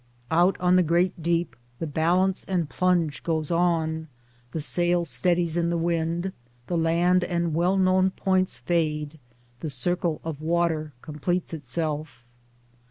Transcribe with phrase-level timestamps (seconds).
[0.31, 4.07] Out on the great deep the balance and plunge goes on;
[4.51, 6.33] the sail steadies in the wind;
[6.65, 9.19] the land and well known points fade;
[9.59, 12.23] the circle of water completes itself.